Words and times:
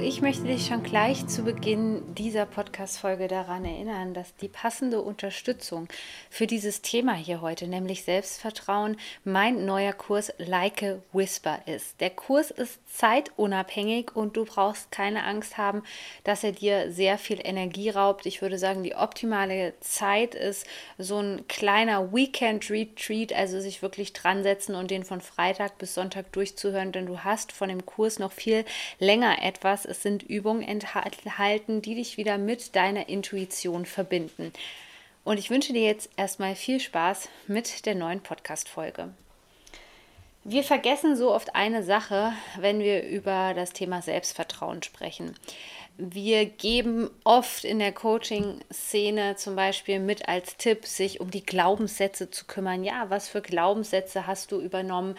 Ich 0.00 0.20
möchte 0.22 0.44
dich 0.44 0.66
schon 0.66 0.84
gleich 0.84 1.26
zu 1.26 1.42
Beginn 1.42 2.14
dieser 2.14 2.46
Podcast-Folge 2.46 3.26
daran 3.26 3.64
erinnern, 3.64 4.14
dass 4.14 4.36
die 4.36 4.48
passende 4.48 5.00
Unterstützung 5.00 5.88
für 6.30 6.46
dieses 6.46 6.82
Thema 6.82 7.14
hier 7.14 7.40
heute, 7.40 7.66
nämlich 7.66 8.04
Selbstvertrauen, 8.04 8.96
mein 9.24 9.64
neuer 9.64 9.92
Kurs 9.92 10.32
Like 10.38 10.82
a 10.82 10.98
Whisper 11.12 11.60
ist. 11.66 12.00
Der 12.00 12.10
Kurs 12.10 12.50
ist 12.52 12.78
zeitunabhängig 12.96 14.14
und 14.14 14.36
du 14.36 14.44
brauchst 14.44 14.92
keine 14.92 15.24
Angst 15.24 15.58
haben, 15.58 15.82
dass 16.22 16.44
er 16.44 16.52
dir 16.52 16.92
sehr 16.92 17.18
viel 17.18 17.40
Energie 17.42 17.90
raubt. 17.90 18.26
Ich 18.26 18.40
würde 18.40 18.58
sagen, 18.58 18.84
die 18.84 18.94
optimale 18.94 19.74
Zeit 19.80 20.36
ist 20.36 20.66
so 20.98 21.18
ein 21.18 21.48
kleiner 21.48 22.12
Weekend-Retreat, 22.12 23.32
also 23.32 23.60
sich 23.60 23.82
wirklich 23.82 24.12
dran 24.12 24.44
setzen 24.44 24.76
und 24.76 24.92
den 24.92 25.04
von 25.04 25.20
Freitag 25.20 25.78
bis 25.78 25.94
Sonntag 25.94 26.30
durchzuhören, 26.32 26.92
denn 26.92 27.06
du 27.06 27.24
hast 27.24 27.50
von 27.50 27.68
dem 27.68 27.84
Kurs 27.84 28.20
noch 28.20 28.32
viel 28.32 28.64
länger 29.00 29.42
etwas. 29.42 29.87
Es 29.88 30.02
sind 30.02 30.22
Übungen 30.22 30.62
enthalten, 30.62 31.82
die 31.82 31.94
dich 31.94 32.16
wieder 32.16 32.38
mit 32.38 32.76
deiner 32.76 33.08
Intuition 33.08 33.86
verbinden. 33.86 34.52
Und 35.24 35.38
ich 35.38 35.50
wünsche 35.50 35.72
dir 35.72 35.82
jetzt 35.82 36.10
erstmal 36.16 36.54
viel 36.54 36.80
Spaß 36.80 37.28
mit 37.46 37.86
der 37.86 37.94
neuen 37.94 38.20
Podcast-Folge. 38.22 39.10
Wir 40.44 40.62
vergessen 40.62 41.16
so 41.16 41.34
oft 41.34 41.54
eine 41.54 41.82
Sache, 41.82 42.32
wenn 42.58 42.80
wir 42.80 43.02
über 43.06 43.52
das 43.54 43.72
Thema 43.72 44.00
Selbstvertrauen 44.00 44.82
sprechen. 44.82 45.34
Wir 45.98 46.46
geben 46.46 47.10
oft 47.24 47.64
in 47.64 47.80
der 47.80 47.92
Coaching-Szene 47.92 49.36
zum 49.36 49.56
Beispiel 49.56 49.98
mit 49.98 50.28
als 50.28 50.56
Tipp, 50.56 50.86
sich 50.86 51.20
um 51.20 51.30
die 51.30 51.44
Glaubenssätze 51.44 52.30
zu 52.30 52.46
kümmern. 52.46 52.84
Ja, 52.84 53.10
was 53.10 53.28
für 53.28 53.42
Glaubenssätze 53.42 54.26
hast 54.26 54.52
du 54.52 54.60
übernommen? 54.60 55.16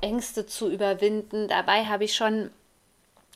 Ängste 0.00 0.46
zu 0.46 0.70
überwinden. 0.70 1.46
Dabei 1.46 1.84
habe 1.84 2.04
ich 2.04 2.16
schon 2.16 2.50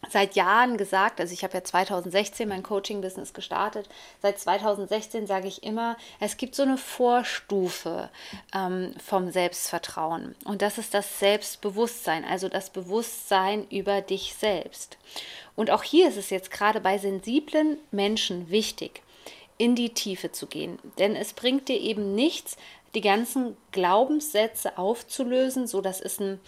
seit 0.09 0.37
Jahren 0.37 0.77
gesagt, 0.77 1.21
also 1.21 1.33
ich 1.33 1.43
habe 1.43 1.55
ja 1.55 1.65
2016 1.65 2.49
mein 2.49 2.63
Coaching-Business 2.63 3.33
gestartet, 3.33 3.89
seit 4.23 4.39
2016 4.39 5.27
sage 5.27 5.49
ich 5.49 5.65
immer, 5.65 5.97
es 6.21 6.37
gibt 6.37 6.55
so 6.55 6.63
eine 6.63 6.79
Vorstufe 6.79 8.09
ähm, 8.55 8.95
vom 9.05 9.31
Selbstvertrauen 9.31 10.37
und 10.45 10.63
das 10.63 10.79
ist 10.79 10.95
das 10.95 11.19
Selbstbewusstsein, 11.19 12.25
also 12.25 12.49
das 12.49 12.71
Bewusstsein 12.71 13.67
über 13.71 14.01
dich 14.01 14.35
selbst. 14.35 14.99
Und 15.57 15.71
auch 15.71 15.83
hier 15.83 16.09
ist 16.09 16.17
es 16.17 16.31
jetzt 16.31 16.53
gerade 16.53 16.81
bei 16.81 16.99
sensiblen 16.99 17.79
Menschen 17.91 18.51
wichtig, 18.51 19.03
in 19.57 19.75
die 19.75 19.93
Tiefe 19.95 20.31
zu 20.31 20.47
gehen, 20.47 20.79
denn 20.99 21.17
es 21.17 21.33
bringt 21.33 21.69
dir 21.69 21.81
eben 21.81 22.15
nichts, 22.15 22.57
die 22.95 23.01
ganzen 23.01 23.57
Glaubenssätze 23.73 24.79
aufzulösen, 24.79 25.67
so 25.67 25.81
das 25.81 26.01
ist 26.01 26.21
ein 26.21 26.41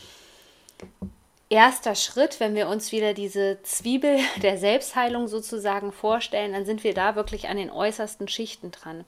erster 1.50 1.94
Schritt, 1.94 2.40
wenn 2.40 2.54
wir 2.54 2.68
uns 2.68 2.92
wieder 2.92 3.12
diese 3.12 3.58
Zwiebel 3.62 4.18
der 4.42 4.56
Selbstheilung 4.56 5.28
sozusagen 5.28 5.92
vorstellen, 5.92 6.52
dann 6.52 6.64
sind 6.64 6.82
wir 6.84 6.94
da 6.94 7.16
wirklich 7.16 7.48
an 7.48 7.58
den 7.58 7.70
äußersten 7.70 8.28
Schichten 8.28 8.70
dran. 8.70 9.04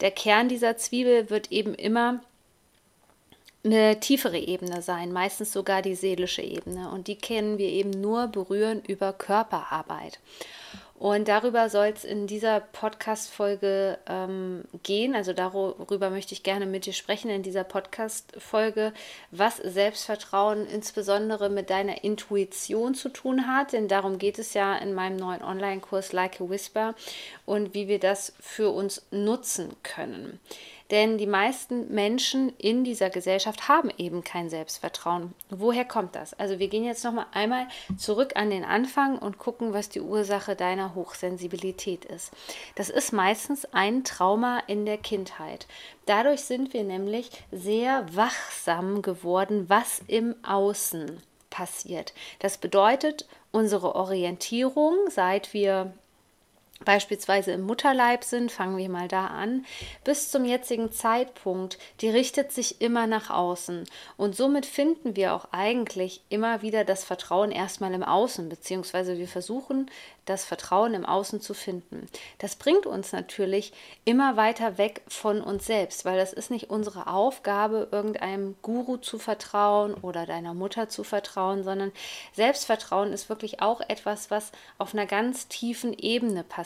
Der 0.00 0.10
Kern 0.10 0.48
dieser 0.48 0.76
Zwiebel 0.76 1.28
wird 1.30 1.52
eben 1.52 1.74
immer 1.74 2.20
eine 3.64 3.98
tiefere 3.98 4.38
Ebene 4.38 4.82
sein, 4.82 5.12
meistens 5.12 5.52
sogar 5.52 5.82
die 5.82 5.94
seelische 5.94 6.42
Ebene. 6.42 6.90
Und 6.90 7.08
die 7.08 7.16
kennen 7.16 7.58
wir 7.58 7.68
eben 7.68 7.90
nur 7.90 8.26
berühren 8.26 8.82
über 8.86 9.12
Körperarbeit. 9.12 10.18
Und 10.96 11.26
darüber 11.26 11.68
soll 11.68 11.86
es 11.86 12.04
in 12.04 12.28
dieser 12.28 12.60
Podcast-Folge 12.60 13.98
ähm, 14.06 14.62
gehen. 14.84 15.16
Also 15.16 15.32
darüber 15.32 16.08
möchte 16.08 16.34
ich 16.34 16.44
gerne 16.44 16.66
mit 16.66 16.86
dir 16.86 16.92
sprechen 16.92 17.30
in 17.30 17.42
dieser 17.42 17.64
Podcast-Folge, 17.64 18.92
was 19.32 19.56
Selbstvertrauen 19.56 20.66
insbesondere 20.66 21.50
mit 21.50 21.68
deiner 21.68 22.04
Intuition 22.04 22.94
zu 22.94 23.08
tun 23.08 23.48
hat. 23.48 23.72
Denn 23.72 23.88
darum 23.88 24.18
geht 24.18 24.38
es 24.38 24.54
ja 24.54 24.76
in 24.76 24.94
meinem 24.94 25.16
neuen 25.16 25.42
Online-Kurs 25.42 26.12
Like 26.12 26.40
a 26.40 26.48
Whisper 26.48 26.94
und 27.44 27.74
wie 27.74 27.88
wir 27.88 27.98
das 27.98 28.32
für 28.38 28.70
uns 28.70 29.04
nutzen 29.10 29.74
können. 29.82 30.38
Denn 30.90 31.16
die 31.16 31.26
meisten 31.26 31.92
Menschen 31.94 32.52
in 32.58 32.84
dieser 32.84 33.08
Gesellschaft 33.08 33.68
haben 33.68 33.90
eben 33.96 34.22
kein 34.22 34.50
Selbstvertrauen. 34.50 35.34
Woher 35.48 35.84
kommt 35.84 36.14
das? 36.14 36.34
Also 36.34 36.58
wir 36.58 36.68
gehen 36.68 36.84
jetzt 36.84 37.04
noch 37.04 37.12
mal 37.12 37.26
einmal 37.32 37.68
zurück 37.96 38.32
an 38.36 38.50
den 38.50 38.64
Anfang 38.64 39.18
und 39.18 39.38
gucken, 39.38 39.72
was 39.72 39.88
die 39.88 40.02
Ursache 40.02 40.56
deiner 40.56 40.94
Hochsensibilität 40.94 42.04
ist. 42.04 42.32
Das 42.74 42.90
ist 42.90 43.12
meistens 43.12 43.64
ein 43.72 44.04
Trauma 44.04 44.62
in 44.66 44.84
der 44.84 44.98
Kindheit. 44.98 45.66
Dadurch 46.04 46.42
sind 46.42 46.74
wir 46.74 46.84
nämlich 46.84 47.30
sehr 47.50 48.06
wachsam 48.14 49.00
geworden, 49.00 49.64
was 49.68 50.02
im 50.06 50.34
Außen 50.44 51.22
passiert. 51.48 52.12
Das 52.40 52.58
bedeutet, 52.58 53.26
unsere 53.52 53.94
Orientierung, 53.94 54.96
seit 55.08 55.54
wir 55.54 55.94
beispielsweise 56.84 57.52
im 57.52 57.62
Mutterleib 57.62 58.24
sind, 58.24 58.50
fangen 58.50 58.76
wir 58.76 58.88
mal 58.88 59.08
da 59.08 59.28
an, 59.28 59.64
bis 60.02 60.30
zum 60.30 60.44
jetzigen 60.44 60.92
Zeitpunkt, 60.92 61.78
die 62.00 62.10
richtet 62.10 62.52
sich 62.52 62.80
immer 62.80 63.06
nach 63.06 63.30
außen. 63.30 63.84
Und 64.16 64.36
somit 64.36 64.66
finden 64.66 65.16
wir 65.16 65.34
auch 65.34 65.48
eigentlich 65.52 66.22
immer 66.28 66.62
wieder 66.62 66.84
das 66.84 67.04
Vertrauen 67.04 67.52
erstmal 67.52 67.94
im 67.94 68.02
Außen, 68.02 68.48
beziehungsweise 68.48 69.18
wir 69.18 69.28
versuchen 69.28 69.90
das 70.24 70.44
Vertrauen 70.44 70.94
im 70.94 71.04
Außen 71.04 71.42
zu 71.42 71.52
finden. 71.52 72.08
Das 72.38 72.56
bringt 72.56 72.86
uns 72.86 73.12
natürlich 73.12 73.74
immer 74.06 74.38
weiter 74.38 74.78
weg 74.78 75.02
von 75.06 75.42
uns 75.42 75.66
selbst, 75.66 76.06
weil 76.06 76.16
das 76.16 76.32
ist 76.32 76.50
nicht 76.50 76.70
unsere 76.70 77.08
Aufgabe, 77.08 77.88
irgendeinem 77.92 78.56
Guru 78.62 78.96
zu 78.96 79.18
vertrauen 79.18 79.92
oder 79.92 80.24
deiner 80.24 80.54
Mutter 80.54 80.88
zu 80.88 81.04
vertrauen, 81.04 81.62
sondern 81.62 81.92
Selbstvertrauen 82.32 83.12
ist 83.12 83.28
wirklich 83.28 83.60
auch 83.60 83.82
etwas, 83.82 84.30
was 84.30 84.50
auf 84.78 84.94
einer 84.94 85.06
ganz 85.06 85.48
tiefen 85.48 85.92
Ebene 85.92 86.42
passiert. 86.42 86.63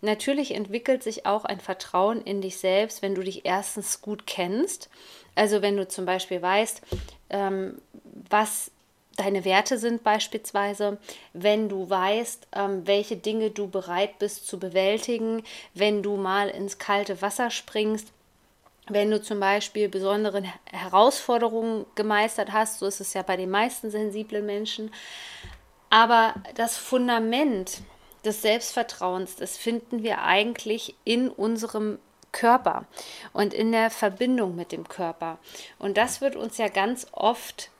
Natürlich 0.00 0.54
entwickelt 0.54 1.02
sich 1.02 1.26
auch 1.26 1.44
ein 1.44 1.60
Vertrauen 1.60 2.22
in 2.22 2.40
dich 2.40 2.58
selbst, 2.58 3.02
wenn 3.02 3.14
du 3.14 3.22
dich 3.22 3.44
erstens 3.44 4.00
gut 4.00 4.26
kennst. 4.26 4.88
Also 5.34 5.62
wenn 5.62 5.76
du 5.76 5.88
zum 5.88 6.04
Beispiel 6.04 6.42
weißt, 6.42 6.82
ähm, 7.30 7.80
was 8.30 8.70
deine 9.16 9.44
Werte 9.44 9.78
sind 9.78 10.02
beispielsweise, 10.04 10.98
wenn 11.32 11.68
du 11.68 11.88
weißt, 11.88 12.48
ähm, 12.54 12.86
welche 12.86 13.16
Dinge 13.16 13.50
du 13.50 13.68
bereit 13.68 14.18
bist 14.18 14.46
zu 14.46 14.58
bewältigen, 14.58 15.42
wenn 15.74 16.02
du 16.02 16.16
mal 16.16 16.48
ins 16.48 16.78
kalte 16.78 17.20
Wasser 17.22 17.50
springst, 17.50 18.12
wenn 18.88 19.10
du 19.10 19.22
zum 19.22 19.38
Beispiel 19.38 19.88
besondere 19.88 20.42
Herausforderungen 20.64 21.86
gemeistert 21.94 22.52
hast, 22.52 22.78
so 22.78 22.86
ist 22.86 23.00
es 23.00 23.14
ja 23.14 23.22
bei 23.22 23.36
den 23.36 23.50
meisten 23.50 23.90
sensiblen 23.90 24.44
Menschen. 24.44 24.90
Aber 25.88 26.34
das 26.56 26.76
Fundament 26.76 27.82
des 28.24 28.42
Selbstvertrauens, 28.42 29.36
das 29.36 29.56
finden 29.56 30.02
wir 30.02 30.22
eigentlich 30.22 30.94
in 31.04 31.28
unserem 31.28 31.98
Körper 32.32 32.86
und 33.32 33.52
in 33.52 33.72
der 33.72 33.90
Verbindung 33.90 34.56
mit 34.56 34.72
dem 34.72 34.88
Körper. 34.88 35.38
Und 35.78 35.96
das 35.96 36.20
wird 36.20 36.34
uns 36.34 36.56
ja 36.58 36.68
ganz 36.68 37.06
oft 37.12 37.70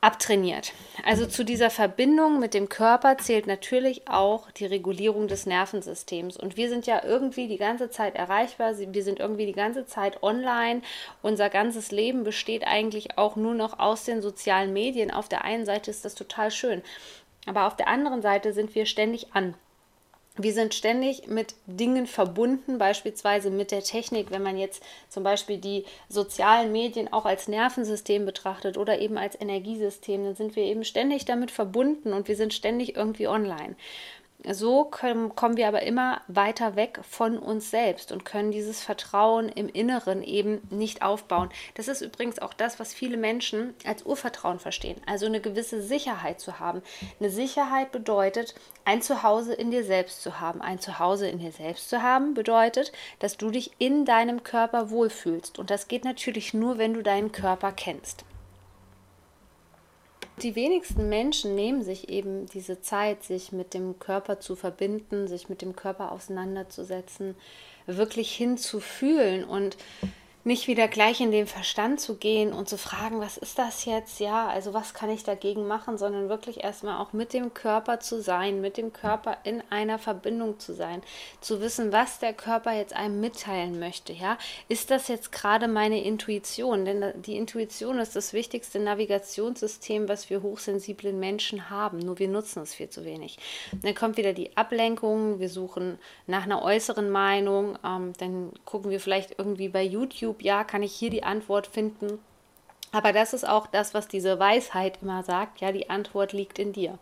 abtrainiert. 0.00 0.72
Also 1.04 1.26
zu 1.26 1.44
dieser 1.44 1.70
Verbindung 1.70 2.38
mit 2.38 2.54
dem 2.54 2.68
Körper 2.68 3.18
zählt 3.18 3.48
natürlich 3.48 4.08
auch 4.08 4.48
die 4.52 4.66
Regulierung 4.66 5.26
des 5.26 5.44
Nervensystems. 5.44 6.36
Und 6.36 6.56
wir 6.56 6.68
sind 6.68 6.86
ja 6.86 7.02
irgendwie 7.04 7.48
die 7.48 7.56
ganze 7.56 7.90
Zeit 7.90 8.14
erreichbar, 8.14 8.78
wir 8.78 9.02
sind 9.02 9.18
irgendwie 9.18 9.46
die 9.46 9.52
ganze 9.52 9.86
Zeit 9.86 10.22
online. 10.22 10.82
Unser 11.20 11.50
ganzes 11.50 11.90
Leben 11.90 12.22
besteht 12.22 12.64
eigentlich 12.64 13.18
auch 13.18 13.34
nur 13.34 13.54
noch 13.54 13.80
aus 13.80 14.04
den 14.04 14.22
sozialen 14.22 14.72
Medien. 14.72 15.10
Auf 15.10 15.28
der 15.28 15.44
einen 15.44 15.66
Seite 15.66 15.90
ist 15.90 16.04
das 16.04 16.14
total 16.14 16.52
schön, 16.52 16.82
aber 17.48 17.66
auf 17.66 17.76
der 17.76 17.88
anderen 17.88 18.22
Seite 18.22 18.52
sind 18.52 18.74
wir 18.74 18.86
ständig 18.86 19.34
an. 19.34 19.54
Wir 20.40 20.52
sind 20.52 20.72
ständig 20.72 21.26
mit 21.26 21.56
Dingen 21.66 22.06
verbunden, 22.06 22.78
beispielsweise 22.78 23.50
mit 23.50 23.72
der 23.72 23.82
Technik, 23.82 24.30
wenn 24.30 24.42
man 24.42 24.56
jetzt 24.56 24.84
zum 25.08 25.24
Beispiel 25.24 25.58
die 25.58 25.84
sozialen 26.08 26.70
Medien 26.70 27.12
auch 27.12 27.24
als 27.24 27.48
Nervensystem 27.48 28.24
betrachtet 28.24 28.78
oder 28.78 29.00
eben 29.00 29.18
als 29.18 29.40
Energiesystem, 29.40 30.22
dann 30.22 30.36
sind 30.36 30.54
wir 30.54 30.62
eben 30.62 30.84
ständig 30.84 31.24
damit 31.24 31.50
verbunden 31.50 32.12
und 32.12 32.28
wir 32.28 32.36
sind 32.36 32.54
ständig 32.54 32.94
irgendwie 32.94 33.26
online. 33.26 33.74
So 34.46 34.84
können, 34.84 35.34
kommen 35.34 35.56
wir 35.56 35.66
aber 35.66 35.82
immer 35.82 36.20
weiter 36.28 36.76
weg 36.76 37.00
von 37.08 37.38
uns 37.38 37.70
selbst 37.70 38.12
und 38.12 38.24
können 38.24 38.52
dieses 38.52 38.82
Vertrauen 38.82 39.48
im 39.48 39.68
Inneren 39.68 40.22
eben 40.22 40.60
nicht 40.70 41.02
aufbauen. 41.02 41.50
Das 41.74 41.88
ist 41.88 42.02
übrigens 42.02 42.38
auch 42.38 42.54
das, 42.54 42.78
was 42.78 42.94
viele 42.94 43.16
Menschen 43.16 43.74
als 43.84 44.04
Urvertrauen 44.04 44.60
verstehen. 44.60 45.00
Also 45.06 45.26
eine 45.26 45.40
gewisse 45.40 45.82
Sicherheit 45.82 46.40
zu 46.40 46.60
haben. 46.60 46.82
Eine 47.18 47.30
Sicherheit 47.30 47.90
bedeutet, 47.90 48.54
ein 48.84 49.02
Zuhause 49.02 49.54
in 49.54 49.72
dir 49.72 49.84
selbst 49.84 50.22
zu 50.22 50.38
haben. 50.38 50.62
Ein 50.62 50.78
Zuhause 50.78 51.28
in 51.28 51.40
dir 51.40 51.52
selbst 51.52 51.90
zu 51.90 52.02
haben 52.02 52.34
bedeutet, 52.34 52.92
dass 53.18 53.36
du 53.36 53.50
dich 53.50 53.72
in 53.78 54.04
deinem 54.04 54.44
Körper 54.44 54.90
wohlfühlst. 54.90 55.58
Und 55.58 55.70
das 55.70 55.88
geht 55.88 56.04
natürlich 56.04 56.54
nur, 56.54 56.78
wenn 56.78 56.94
du 56.94 57.02
deinen 57.02 57.32
Körper 57.32 57.72
kennst. 57.72 58.24
Die 60.42 60.54
wenigsten 60.54 61.08
Menschen 61.08 61.54
nehmen 61.54 61.82
sich 61.82 62.08
eben 62.08 62.46
diese 62.46 62.80
Zeit, 62.80 63.24
sich 63.24 63.50
mit 63.50 63.74
dem 63.74 63.98
Körper 63.98 64.38
zu 64.38 64.54
verbinden, 64.54 65.26
sich 65.26 65.48
mit 65.48 65.62
dem 65.62 65.74
Körper 65.74 66.12
auseinanderzusetzen, 66.12 67.34
wirklich 67.86 68.34
hinzufühlen. 68.34 69.44
Und 69.44 69.76
nicht 70.48 70.66
wieder 70.66 70.88
gleich 70.88 71.20
in 71.20 71.30
den 71.30 71.46
Verstand 71.46 72.00
zu 72.00 72.16
gehen 72.16 72.52
und 72.54 72.68
zu 72.68 72.78
fragen, 72.78 73.20
was 73.20 73.36
ist 73.36 73.58
das 73.58 73.84
jetzt? 73.84 74.18
Ja, 74.18 74.48
also 74.48 74.72
was 74.72 74.94
kann 74.94 75.10
ich 75.10 75.22
dagegen 75.22 75.68
machen, 75.68 75.98
sondern 75.98 76.30
wirklich 76.30 76.64
erstmal 76.64 76.98
auch 76.98 77.12
mit 77.12 77.34
dem 77.34 77.52
Körper 77.52 78.00
zu 78.00 78.20
sein, 78.22 78.62
mit 78.62 78.78
dem 78.78 78.92
Körper 78.92 79.36
in 79.44 79.62
einer 79.70 79.98
Verbindung 79.98 80.58
zu 80.58 80.72
sein, 80.74 81.02
zu 81.42 81.60
wissen, 81.60 81.92
was 81.92 82.18
der 82.18 82.32
Körper 82.32 82.72
jetzt 82.72 82.94
einem 82.94 83.20
mitteilen 83.20 83.78
möchte. 83.78 84.14
Ja, 84.14 84.38
ist 84.68 84.90
das 84.90 85.08
jetzt 85.08 85.32
gerade 85.32 85.68
meine 85.68 86.02
Intuition? 86.02 86.86
Denn 86.86 87.12
die 87.22 87.36
Intuition 87.36 87.98
ist 87.98 88.16
das 88.16 88.32
wichtigste 88.32 88.80
Navigationssystem, 88.80 90.08
was 90.08 90.30
wir 90.30 90.42
hochsensiblen 90.42 91.20
Menschen 91.20 91.68
haben. 91.68 91.98
Nur 91.98 92.18
wir 92.18 92.28
nutzen 92.28 92.62
es 92.62 92.74
viel 92.74 92.88
zu 92.88 93.04
wenig. 93.04 93.38
Dann 93.82 93.94
kommt 93.94 94.16
wieder 94.16 94.32
die 94.32 94.56
Ablenkung. 94.56 95.40
Wir 95.40 95.50
suchen 95.50 95.98
nach 96.26 96.44
einer 96.44 96.62
äußeren 96.62 97.10
Meinung. 97.10 97.78
Ähm, 97.84 98.14
dann 98.16 98.52
gucken 98.64 98.90
wir 98.90 98.98
vielleicht 98.98 99.34
irgendwie 99.38 99.68
bei 99.68 99.82
YouTube 99.82 100.37
ja, 100.42 100.64
kann 100.64 100.82
ich 100.82 100.92
hier 100.94 101.10
die 101.10 101.22
Antwort 101.22 101.66
finden. 101.66 102.18
Aber 102.90 103.12
das 103.12 103.34
ist 103.34 103.46
auch 103.46 103.66
das, 103.66 103.92
was 103.92 104.08
diese 104.08 104.38
Weisheit 104.38 104.98
immer 105.02 105.22
sagt, 105.22 105.60
ja, 105.60 105.72
die 105.72 105.90
Antwort 105.90 106.32
liegt 106.32 106.58
in 106.58 106.72
dir. 106.72 106.98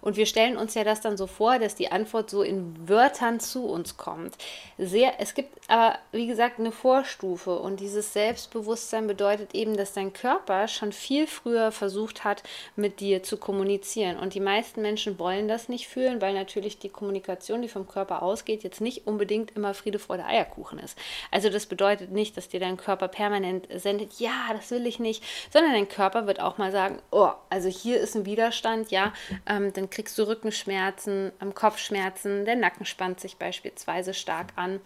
Und 0.00 0.16
wir 0.16 0.24
stellen 0.24 0.56
uns 0.56 0.74
ja 0.74 0.84
das 0.84 1.02
dann 1.02 1.18
so 1.18 1.26
vor, 1.26 1.58
dass 1.58 1.74
die 1.74 1.92
Antwort 1.92 2.30
so 2.30 2.42
in 2.42 2.88
Wörtern 2.88 3.38
zu 3.38 3.66
uns 3.66 3.98
kommt. 3.98 4.36
Sehr, 4.78 5.20
es 5.20 5.34
gibt 5.34 5.58
aber, 5.68 5.98
wie 6.12 6.26
gesagt, 6.26 6.58
eine 6.58 6.72
Vorstufe 6.72 7.58
und 7.58 7.80
dieses 7.80 8.14
Selbstbewusstsein 8.14 9.06
bedeutet 9.06 9.54
eben, 9.54 9.76
dass 9.76 9.92
dein 9.92 10.14
Körper 10.14 10.66
schon 10.66 10.92
viel 10.92 11.26
früher 11.26 11.72
versucht 11.72 12.24
hat, 12.24 12.42
mit 12.74 13.00
dir 13.00 13.22
zu 13.22 13.36
kommunizieren. 13.36 14.16
Und 14.16 14.32
die 14.32 14.40
meisten 14.40 14.80
Menschen 14.80 15.18
wollen 15.18 15.46
das 15.46 15.68
nicht 15.68 15.88
fühlen, 15.88 16.22
weil 16.22 16.32
natürlich 16.32 16.78
die 16.78 16.88
Kommunikation, 16.88 17.60
die 17.60 17.68
vom 17.68 17.86
Körper 17.86 18.22
ausgeht, 18.22 18.62
jetzt 18.62 18.80
nicht 18.80 19.06
unbedingt 19.06 19.54
immer 19.56 19.74
Friede, 19.74 19.98
Freude, 19.98 20.24
Eierkuchen 20.24 20.78
ist. 20.78 20.96
Also 21.30 21.50
das 21.50 21.66
bedeutet 21.66 22.12
nicht, 22.12 22.36
dass 22.38 22.48
dir 22.48 22.60
dein 22.60 22.78
Körper 22.78 23.08
permanent 23.08 23.68
sendet, 23.74 24.18
ja, 24.18 24.32
das 24.54 24.70
will 24.70 24.86
ich 24.86 24.98
nicht 24.98 25.17
nicht, 25.20 25.52
sondern 25.52 25.72
dein 25.72 25.88
Körper 25.88 26.26
wird 26.26 26.40
auch 26.40 26.58
mal 26.58 26.70
sagen, 26.72 27.00
oh, 27.10 27.30
also 27.50 27.68
hier 27.68 28.00
ist 28.00 28.16
ein 28.16 28.26
Widerstand, 28.26 28.90
ja, 28.90 29.12
ähm, 29.46 29.72
dann 29.72 29.90
kriegst 29.90 30.18
du 30.18 30.26
Rückenschmerzen, 30.26 31.32
Kopfschmerzen, 31.54 32.44
der 32.44 32.56
Nacken 32.56 32.86
spannt 32.86 33.20
sich 33.20 33.36
beispielsweise 33.36 34.14
stark 34.14 34.48
an. 34.56 34.80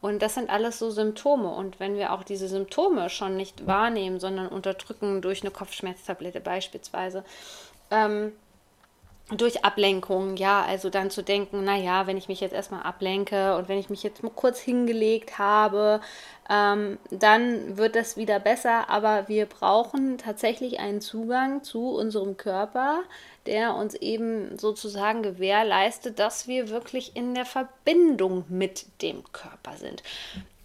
Und 0.00 0.22
das 0.22 0.34
sind 0.34 0.50
alles 0.50 0.78
so 0.78 0.90
Symptome. 0.90 1.48
Und 1.48 1.80
wenn 1.80 1.96
wir 1.96 2.12
auch 2.12 2.22
diese 2.22 2.48
Symptome 2.48 3.10
schon 3.10 3.36
nicht 3.36 3.66
wahrnehmen, 3.66 4.20
sondern 4.20 4.48
unterdrücken 4.48 5.22
durch 5.22 5.42
eine 5.42 5.50
Kopfschmerztablette 5.50 6.40
beispielsweise, 6.40 7.24
ähm, 7.90 8.32
durch 9.30 9.64
Ablenkung, 9.64 10.36
ja, 10.36 10.62
also 10.62 10.88
dann 10.88 11.10
zu 11.10 11.22
denken, 11.22 11.64
naja, 11.64 12.06
wenn 12.06 12.16
ich 12.16 12.28
mich 12.28 12.40
jetzt 12.40 12.52
erstmal 12.52 12.82
ablenke 12.82 13.56
und 13.56 13.68
wenn 13.68 13.78
ich 13.78 13.90
mich 13.90 14.04
jetzt 14.04 14.22
mal 14.22 14.30
kurz 14.30 14.60
hingelegt 14.60 15.38
habe, 15.38 16.00
ähm, 16.48 16.98
dann 17.10 17.76
wird 17.76 17.96
das 17.96 18.16
wieder 18.16 18.38
besser. 18.38 18.88
Aber 18.88 19.26
wir 19.26 19.46
brauchen 19.46 20.18
tatsächlich 20.18 20.78
einen 20.78 21.00
Zugang 21.00 21.64
zu 21.64 21.88
unserem 21.88 22.36
Körper, 22.36 23.02
der 23.46 23.74
uns 23.74 23.94
eben 23.94 24.56
sozusagen 24.58 25.22
gewährleistet, 25.24 26.20
dass 26.20 26.46
wir 26.46 26.68
wirklich 26.68 27.16
in 27.16 27.34
der 27.34 27.46
Verbindung 27.46 28.44
mit 28.48 28.86
dem 29.02 29.24
Körper 29.32 29.72
sind. 29.76 30.04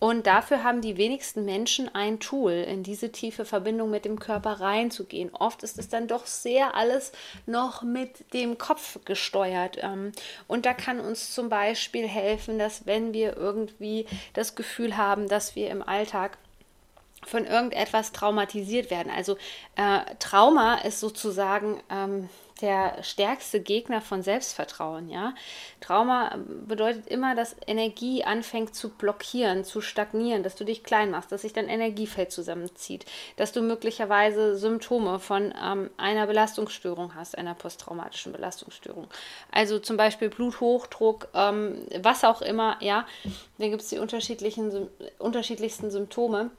Und 0.01 0.25
dafür 0.25 0.63
haben 0.63 0.81
die 0.81 0.98
wenigsten 0.98 1.45
Menschen 1.45 1.94
ein 1.94 2.19
Tool, 2.19 2.53
in 2.53 2.81
diese 2.81 3.12
tiefe 3.12 3.45
Verbindung 3.45 3.92
mit 3.92 4.03
dem 4.03 4.18
Körper 4.18 4.53
reinzugehen. 4.53 5.30
Oft 5.31 5.62
ist 5.62 5.77
es 5.77 5.89
dann 5.89 6.07
doch 6.07 6.25
sehr 6.25 6.74
alles 6.74 7.12
noch 7.45 7.83
mit 7.83 8.33
dem 8.33 8.57
Kopf 8.57 8.98
gesteuert. 9.06 9.77
Ähm, 9.80 10.12
und 10.48 10.65
da 10.65 10.74
kann 10.74 11.00
uns 11.00 11.36
zum 11.36 11.50
Beispiel 11.50 12.07
helfen, 12.07 12.57
dass 12.57 12.88
wenn 12.88 13.13
wir 13.13 13.38
irgendwie 13.38 14.07
das 14.33 14.56
Gefühl 14.56 14.98
haben, 14.98 15.27
dass 15.27 15.56
wir 15.56 15.69
im 15.69 15.88
Alltag 15.88 16.39
von 17.31 17.45
irgendetwas 17.45 18.12
traumatisiert 18.12 18.92
werden. 18.92 19.12
Also 19.16 19.38
äh, 19.75 20.00
Trauma 20.19 20.75
ist 20.75 21.00
sozusagen 21.00 21.81
ähm, 21.89 22.30
der 22.62 23.01
stärkste 23.01 23.60
Gegner 23.60 24.01
von 24.01 24.22
Selbstvertrauen, 24.22 25.10
ja. 25.10 25.33
Trauma 25.80 26.38
bedeutet 26.68 27.07
immer, 27.07 27.33
dass 27.36 27.56
Energie 27.66 28.24
anfängt 28.24 28.75
zu 28.75 28.89
blockieren, 28.89 29.63
zu 29.63 29.81
stagnieren, 29.81 30.44
dass 30.44 30.56
du 30.56 30.63
dich 30.63 30.83
klein 30.83 31.10
machst, 31.10 31.31
dass 31.31 31.42
sich 31.42 31.54
dein 31.54 31.69
Energiefeld 31.69 32.31
zusammenzieht, 32.31 33.06
dass 33.38 33.51
du 33.51 33.62
möglicherweise 33.62 34.57
Symptome 34.57 35.19
von 35.19 35.54
ähm, 35.60 35.89
einer 35.98 36.27
Belastungsstörung 36.27 37.16
hast, 37.16 37.38
einer 37.38 37.56
posttraumatischen 37.56 38.31
Belastungsstörung. 38.31 39.07
Also 39.51 39.80
zum 39.80 39.98
Beispiel 39.98 40.30
Bluthochdruck, 40.30 41.30
ähm, 41.34 41.88
was 42.01 42.24
auch 42.24 42.42
immer, 42.42 42.77
ja. 42.81 43.07
Da 43.57 43.68
gibt 43.69 43.81
es 43.81 43.89
die 43.89 43.98
unterschiedlichen, 43.98 44.88
unterschiedlichsten 45.18 45.89
Symptome. 45.89 46.51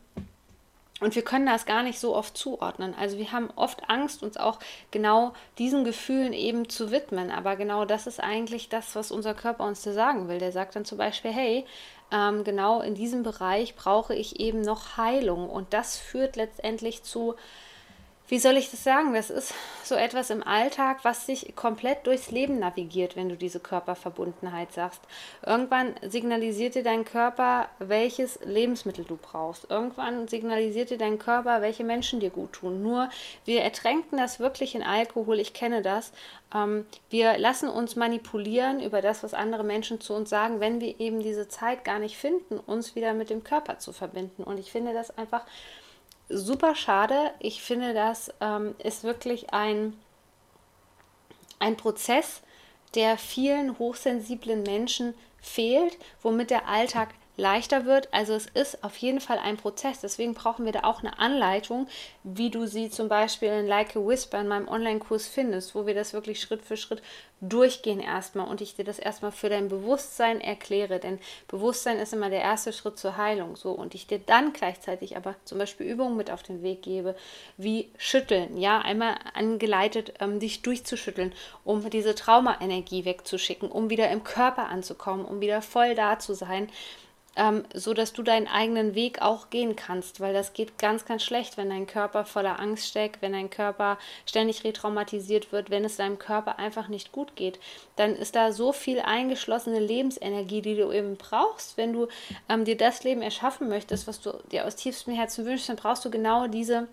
Und 1.02 1.16
wir 1.16 1.22
können 1.22 1.46
das 1.46 1.66
gar 1.66 1.82
nicht 1.82 1.98
so 1.98 2.14
oft 2.14 2.36
zuordnen. 2.36 2.94
Also 2.94 3.18
wir 3.18 3.32
haben 3.32 3.50
oft 3.56 3.90
Angst, 3.90 4.22
uns 4.22 4.36
auch 4.36 4.60
genau 4.92 5.32
diesen 5.58 5.82
Gefühlen 5.82 6.32
eben 6.32 6.68
zu 6.68 6.92
widmen. 6.92 7.32
Aber 7.32 7.56
genau 7.56 7.84
das 7.84 8.06
ist 8.06 8.20
eigentlich 8.20 8.68
das, 8.68 8.94
was 8.94 9.10
unser 9.10 9.34
Körper 9.34 9.64
uns 9.64 9.82
da 9.82 9.92
sagen 9.92 10.28
will. 10.28 10.38
Der 10.38 10.52
sagt 10.52 10.76
dann 10.76 10.84
zum 10.84 10.98
Beispiel, 10.98 11.32
hey, 11.32 11.66
ähm, 12.12 12.44
genau 12.44 12.80
in 12.82 12.94
diesem 12.94 13.24
Bereich 13.24 13.74
brauche 13.74 14.14
ich 14.14 14.38
eben 14.38 14.60
noch 14.60 14.96
Heilung. 14.96 15.50
Und 15.50 15.72
das 15.72 15.98
führt 15.98 16.36
letztendlich 16.36 17.02
zu 17.02 17.34
wie 18.32 18.38
soll 18.38 18.56
ich 18.56 18.70
das 18.70 18.82
sagen? 18.82 19.12
Das 19.12 19.28
ist 19.28 19.52
so 19.84 19.94
etwas 19.94 20.30
im 20.30 20.42
Alltag, 20.42 21.00
was 21.02 21.26
sich 21.26 21.54
komplett 21.54 22.06
durchs 22.06 22.30
Leben 22.30 22.58
navigiert, 22.58 23.14
wenn 23.14 23.28
du 23.28 23.36
diese 23.36 23.60
Körperverbundenheit 23.60 24.72
sagst. 24.72 25.02
Irgendwann 25.44 25.92
signalisiert 26.00 26.74
dir 26.74 26.82
dein 26.82 27.04
Körper, 27.04 27.68
welches 27.78 28.38
Lebensmittel 28.42 29.04
du 29.04 29.18
brauchst. 29.20 29.70
Irgendwann 29.70 30.28
signalisiert 30.28 30.88
dir 30.88 30.96
dein 30.96 31.18
Körper, 31.18 31.60
welche 31.60 31.84
Menschen 31.84 32.20
dir 32.20 32.30
gut 32.30 32.54
tun. 32.54 32.82
Nur 32.82 33.10
wir 33.44 33.60
ertränken 33.60 34.16
das 34.16 34.40
wirklich 34.40 34.74
in 34.74 34.82
Alkohol. 34.82 35.38
Ich 35.38 35.52
kenne 35.52 35.82
das. 35.82 36.10
Ähm, 36.54 36.86
wir 37.10 37.36
lassen 37.36 37.68
uns 37.68 37.96
manipulieren 37.96 38.80
über 38.80 39.02
das, 39.02 39.22
was 39.22 39.34
andere 39.34 39.62
Menschen 39.62 40.00
zu 40.00 40.14
uns 40.14 40.30
sagen, 40.30 40.58
wenn 40.58 40.80
wir 40.80 40.98
eben 41.00 41.20
diese 41.20 41.48
Zeit 41.48 41.84
gar 41.84 41.98
nicht 41.98 42.16
finden, 42.16 42.58
uns 42.58 42.96
wieder 42.96 43.12
mit 43.12 43.28
dem 43.28 43.44
Körper 43.44 43.78
zu 43.78 43.92
verbinden. 43.92 44.42
Und 44.42 44.58
ich 44.58 44.72
finde 44.72 44.94
das 44.94 45.18
einfach 45.18 45.44
super 46.32 46.74
schade. 46.74 47.32
Ich 47.38 47.62
finde, 47.62 47.94
das 47.94 48.32
ähm, 48.40 48.74
ist 48.78 49.04
wirklich 49.04 49.52
ein, 49.52 49.98
ein 51.58 51.76
Prozess, 51.76 52.42
der 52.94 53.16
vielen 53.18 53.78
hochsensiblen 53.78 54.62
Menschen 54.62 55.14
fehlt, 55.40 55.98
womit 56.22 56.50
der 56.50 56.68
Alltag 56.68 57.10
leichter 57.36 57.86
wird. 57.86 58.08
Also 58.12 58.34
es 58.34 58.46
ist 58.46 58.84
auf 58.84 58.96
jeden 58.98 59.20
Fall 59.20 59.38
ein 59.38 59.56
Prozess. 59.56 60.00
Deswegen 60.00 60.34
brauchen 60.34 60.64
wir 60.64 60.72
da 60.72 60.84
auch 60.84 61.00
eine 61.00 61.18
Anleitung, 61.18 61.88
wie 62.24 62.50
du 62.50 62.66
sie 62.66 62.90
zum 62.90 63.08
Beispiel 63.08 63.48
in 63.48 63.66
Like 63.66 63.96
a 63.96 64.00
Whisper 64.00 64.40
in 64.40 64.48
meinem 64.48 64.68
Online-Kurs 64.68 65.28
findest, 65.28 65.74
wo 65.74 65.86
wir 65.86 65.94
das 65.94 66.12
wirklich 66.12 66.40
Schritt 66.40 66.62
für 66.62 66.76
Schritt 66.76 67.02
durchgehen 67.40 67.98
erstmal 67.98 68.46
und 68.46 68.60
ich 68.60 68.76
dir 68.76 68.84
das 68.84 69.00
erstmal 69.00 69.32
für 69.32 69.48
dein 69.48 69.68
Bewusstsein 69.68 70.40
erkläre. 70.40 71.00
Denn 71.00 71.18
Bewusstsein 71.48 71.98
ist 71.98 72.12
immer 72.12 72.30
der 72.30 72.42
erste 72.42 72.72
Schritt 72.72 72.98
zur 72.98 73.16
Heilung. 73.16 73.56
So 73.56 73.72
und 73.72 73.94
ich 73.94 74.06
dir 74.06 74.20
dann 74.20 74.52
gleichzeitig 74.52 75.16
aber 75.16 75.34
zum 75.44 75.58
Beispiel 75.58 75.86
Übungen 75.86 76.16
mit 76.16 76.30
auf 76.30 76.42
den 76.42 76.62
Weg 76.62 76.82
gebe, 76.82 77.16
wie 77.56 77.90
Schütteln. 77.96 78.58
Ja, 78.58 78.80
einmal 78.80 79.16
angeleitet, 79.34 80.14
ähm, 80.20 80.38
dich 80.38 80.62
durchzuschütteln, 80.62 81.32
um 81.64 81.88
diese 81.90 82.14
Traumaenergie 82.14 83.04
wegzuschicken, 83.04 83.70
um 83.70 83.90
wieder 83.90 84.10
im 84.10 84.22
Körper 84.22 84.68
anzukommen, 84.68 85.24
um 85.24 85.40
wieder 85.40 85.62
voll 85.62 85.94
da 85.94 86.18
zu 86.18 86.34
sein 86.34 86.68
ähm, 87.36 87.64
so 87.74 87.94
dass 87.94 88.12
du 88.12 88.22
deinen 88.22 88.46
eigenen 88.46 88.94
Weg 88.94 89.22
auch 89.22 89.50
gehen 89.50 89.76
kannst, 89.76 90.20
weil 90.20 90.34
das 90.34 90.52
geht 90.52 90.78
ganz, 90.78 91.04
ganz 91.04 91.22
schlecht, 91.22 91.56
wenn 91.56 91.70
dein 91.70 91.86
Körper 91.86 92.24
voller 92.24 92.60
Angst 92.60 92.88
steckt, 92.88 93.22
wenn 93.22 93.32
dein 93.32 93.50
Körper 93.50 93.98
ständig 94.26 94.64
retraumatisiert 94.64 95.52
wird, 95.52 95.70
wenn 95.70 95.84
es 95.84 95.96
deinem 95.96 96.18
Körper 96.18 96.58
einfach 96.58 96.88
nicht 96.88 97.12
gut 97.12 97.36
geht. 97.36 97.58
Dann 97.96 98.14
ist 98.14 98.34
da 98.34 98.52
so 98.52 98.72
viel 98.72 99.00
eingeschlossene 99.00 99.80
Lebensenergie, 99.80 100.62
die 100.62 100.76
du 100.76 100.92
eben 100.92 101.16
brauchst, 101.16 101.76
wenn 101.76 101.92
du 101.92 102.08
ähm, 102.48 102.64
dir 102.64 102.76
das 102.76 103.04
Leben 103.04 103.22
erschaffen 103.22 103.68
möchtest, 103.68 104.06
was 104.06 104.20
du 104.20 104.32
dir 104.50 104.66
aus 104.66 104.76
tiefstem 104.76 105.14
Herzen 105.14 105.46
wünschst, 105.46 105.68
dann 105.68 105.76
brauchst 105.76 106.04
du 106.04 106.10
genau 106.10 106.46
diese 106.46 106.88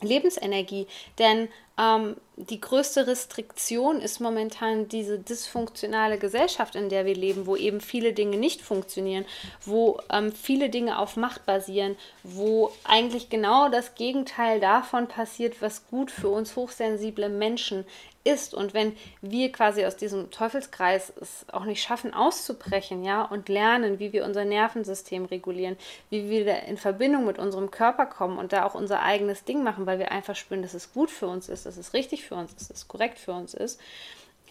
Lebensenergie. 0.00 0.86
Denn 1.18 1.48
ähm, 1.78 2.16
die 2.36 2.60
größte 2.60 3.06
Restriktion 3.06 4.00
ist 4.00 4.20
momentan 4.20 4.88
diese 4.88 5.18
dysfunktionale 5.18 6.18
Gesellschaft, 6.18 6.74
in 6.74 6.88
der 6.88 7.06
wir 7.06 7.14
leben, 7.14 7.46
wo 7.46 7.56
eben 7.56 7.80
viele 7.80 8.12
Dinge 8.12 8.36
nicht 8.36 8.60
funktionieren, 8.60 9.24
wo 9.64 9.98
ähm, 10.10 10.32
viele 10.32 10.68
Dinge 10.68 10.98
auf 10.98 11.16
Macht 11.16 11.46
basieren, 11.46 11.96
wo 12.22 12.72
eigentlich 12.84 13.30
genau 13.30 13.68
das 13.68 13.94
Gegenteil 13.94 14.60
davon 14.60 15.08
passiert, 15.08 15.62
was 15.62 15.86
gut 15.88 16.10
für 16.10 16.28
uns 16.28 16.56
hochsensible 16.56 17.28
Menschen 17.28 17.84
ist. 18.24 18.54
Und 18.54 18.74
wenn 18.74 18.96
wir 19.22 19.50
quasi 19.52 19.84
aus 19.84 19.96
diesem 19.96 20.30
Teufelskreis 20.30 21.12
es 21.20 21.46
auch 21.52 21.64
nicht 21.64 21.82
schaffen, 21.82 22.12
auszubrechen, 22.12 23.04
ja, 23.04 23.22
und 23.22 23.48
lernen, 23.48 23.98
wie 23.98 24.12
wir 24.12 24.24
unser 24.24 24.44
Nervensystem 24.44 25.24
regulieren, 25.24 25.76
wie 26.10 26.28
wir 26.28 26.40
wieder 26.40 26.62
in 26.64 26.76
Verbindung 26.76 27.26
mit 27.26 27.38
unserem 27.38 27.70
Körper 27.70 28.06
kommen 28.06 28.38
und 28.38 28.52
da 28.52 28.66
auch 28.66 28.74
unser 28.74 29.02
eigenes 29.02 29.44
Ding 29.44 29.62
machen, 29.62 29.86
weil 29.86 29.98
wir 29.98 30.12
einfach 30.12 30.36
spüren, 30.36 30.62
dass 30.62 30.74
es 30.74 30.92
gut 30.92 31.10
für 31.10 31.28
uns 31.28 31.48
ist, 31.48 31.66
dass 31.66 31.76
es 31.76 31.94
richtig 31.94 32.24
für 32.24 32.34
uns 32.34 32.52
ist, 32.52 32.70
dass 32.70 32.78
es 32.78 32.88
korrekt 32.88 33.18
für 33.18 33.32
uns 33.32 33.54
ist, 33.54 33.80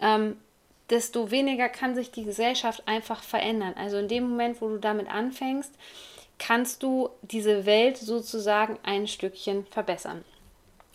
ähm, 0.02 0.38
desto 0.90 1.30
weniger 1.30 1.70
kann 1.70 1.94
sich 1.94 2.12
die 2.12 2.24
Gesellschaft 2.24 2.84
einfach 2.88 3.22
verändern. 3.22 3.76
Also 3.78 3.98
in 3.98 4.08
dem 4.08 4.30
Moment, 4.30 4.62
wo 4.62 4.70
du 4.70 4.78
damit 4.78 5.08
anfängst, 5.08 5.72
kannst 6.40 6.82
du 6.84 7.10
diese 7.22 7.66
Welt 7.66 7.98
sozusagen 7.98 8.80
ein 8.84 9.08
Stückchen 9.08 9.66
verbessern. 9.68 10.24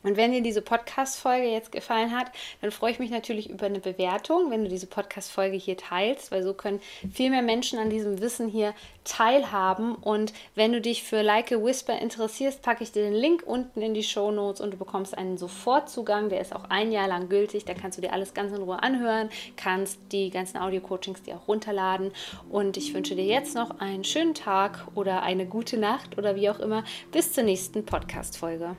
Und 0.04 0.16
wenn 0.16 0.32
dir 0.32 0.42
diese 0.42 0.62
Podcast-Folge 0.62 1.48
jetzt 1.48 1.72
gefallen 1.72 2.16
hat, 2.16 2.30
dann 2.60 2.70
freue 2.70 2.92
ich 2.92 2.98
mich 2.98 3.10
natürlich 3.10 3.50
über 3.50 3.66
eine 3.66 3.80
Bewertung, 3.80 4.50
wenn 4.50 4.62
du 4.62 4.68
diese 4.68 4.86
Podcast-Folge 4.86 5.56
hier 5.56 5.76
teilst, 5.76 6.30
weil 6.30 6.42
so 6.42 6.54
können 6.54 6.80
viel 7.12 7.30
mehr 7.30 7.42
Menschen 7.42 7.78
an 7.78 7.90
diesem 7.90 8.20
Wissen 8.20 8.48
hier 8.48 8.74
teilhaben. 9.04 9.94
Und 9.94 10.32
wenn 10.54 10.72
du 10.72 10.80
dich 10.80 11.02
für 11.02 11.22
Like 11.22 11.52
a 11.52 11.62
Whisper 11.62 11.98
interessierst, 11.98 12.62
packe 12.62 12.84
ich 12.84 12.92
dir 12.92 13.02
den 13.02 13.14
Link 13.14 13.42
unten 13.46 13.80
in 13.80 13.94
die 13.94 14.02
Show 14.02 14.30
Notes 14.30 14.60
und 14.60 14.72
du 14.72 14.76
bekommst 14.76 15.16
einen 15.16 15.38
Sofortzugang. 15.38 16.28
Der 16.28 16.40
ist 16.40 16.54
auch 16.54 16.64
ein 16.68 16.92
Jahr 16.92 17.08
lang 17.08 17.28
gültig. 17.28 17.64
Da 17.64 17.74
kannst 17.74 17.98
du 17.98 18.02
dir 18.02 18.12
alles 18.12 18.34
ganz 18.34 18.52
in 18.52 18.62
Ruhe 18.62 18.82
anhören, 18.82 19.30
kannst 19.56 19.98
die 20.12 20.30
ganzen 20.30 20.58
Audio-Coachings 20.58 21.22
dir 21.22 21.36
auch 21.36 21.48
runterladen. 21.48 22.12
Und 22.50 22.76
ich 22.76 22.92
wünsche 22.92 23.16
dir 23.16 23.24
jetzt 23.24 23.54
noch 23.54 23.80
einen 23.80 24.04
schönen 24.04 24.34
Tag 24.34 24.86
oder 24.94 25.22
eine 25.22 25.46
gute 25.46 25.78
Nacht 25.78 26.18
oder 26.18 26.36
wie 26.36 26.50
auch 26.50 26.60
immer. 26.60 26.84
Bis 27.10 27.32
zur 27.32 27.44
nächsten 27.44 27.86
Podcast-Folge. 27.86 28.76